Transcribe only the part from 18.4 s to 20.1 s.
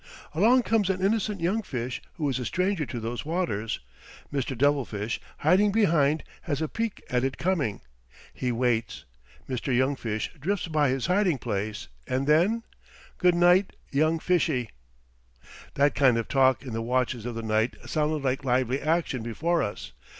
lively action before us.